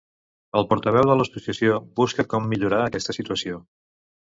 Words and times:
El 0.61 0.63
portaveu 0.71 1.05
de 1.09 1.17
l'associació 1.19 1.77
busca 2.01 2.27
com 2.33 2.51
millorar 2.55 2.83
aquesta 2.89 3.19
situació. 3.21 3.63